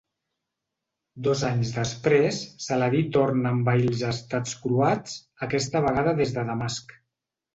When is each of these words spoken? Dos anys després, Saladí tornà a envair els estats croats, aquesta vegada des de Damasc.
Dos 1.27 1.41
anys 1.49 1.73
després, 1.75 2.39
Saladí 2.67 3.03
tornà 3.19 3.51
a 3.51 3.55
envair 3.57 3.85
els 3.91 4.01
estats 4.13 4.57
croats, 4.63 5.19
aquesta 5.49 5.83
vegada 5.89 6.15
des 6.23 6.33
de 6.39 6.49
Damasc. 6.49 6.97